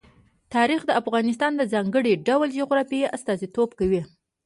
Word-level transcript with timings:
تاریخ 0.55 0.81
د 0.85 0.91
افغانستان 1.01 1.51
د 1.57 1.61
ځانګړي 1.73 2.13
ډول 2.27 2.47
جغرافیه 2.59 3.07
استازیتوب 3.17 3.69
کوي. 3.79 4.01